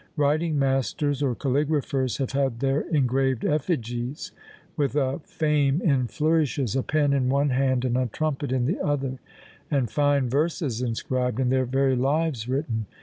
[0.17, 4.31] Writing masters, or caligraphers, have had their engraved "effigies,"
[4.75, 8.81] with a Fame in flourishes, a pen in one hand and a trumpet in the
[8.83, 9.19] other;
[9.69, 12.87] and fine verses inscribed, and their very lives written!